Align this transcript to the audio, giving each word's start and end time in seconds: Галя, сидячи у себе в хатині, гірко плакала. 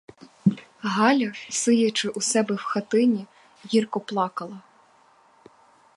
Галя, 0.81 1.31
сидячи 1.49 2.09
у 2.09 2.21
себе 2.21 2.55
в 2.55 2.63
хатині, 2.63 3.25
гірко 3.65 3.99
плакала. 3.99 4.59